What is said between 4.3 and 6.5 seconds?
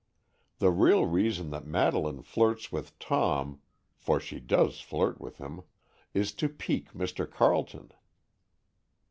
does flirt with him—is to